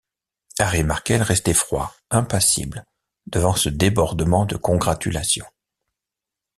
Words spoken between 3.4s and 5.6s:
ce débordement de congratulations.